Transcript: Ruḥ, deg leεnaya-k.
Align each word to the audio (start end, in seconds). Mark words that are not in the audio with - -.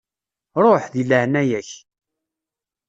Ruḥ, 0.63 0.83
deg 0.93 1.05
leεnaya-k. 1.09 1.69